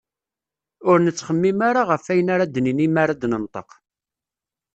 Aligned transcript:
Ur 0.89 0.97
nettxemmim 0.99 1.59
ara 1.69 1.81
ɣef 1.89 2.03
wayen 2.07 2.27
ara 2.33 2.45
d-nini 2.47 2.87
mi 2.89 2.99
ara 3.03 3.13
d-nenṭeq. 3.21 3.69